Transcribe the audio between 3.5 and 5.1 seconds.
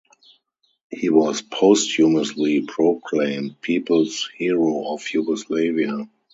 People's Hero of